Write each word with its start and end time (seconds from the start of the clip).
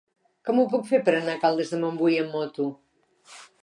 Com 0.47 0.61
ho 0.61 0.63
puc 0.71 0.87
fer 0.93 1.01
per 1.09 1.15
anar 1.19 1.37
a 1.37 1.41
Caldes 1.45 1.77
de 1.77 1.81
Montbui 1.85 2.19
amb 2.25 2.37
moto? 2.39 2.71